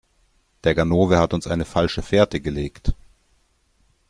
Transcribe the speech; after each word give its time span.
Der 0.63 0.73
Ganove 0.73 1.19
hat 1.19 1.31
uns 1.31 1.45
eine 1.45 1.63
falsche 1.63 2.01
Fährte 2.01 2.41
gelegt. 2.41 2.95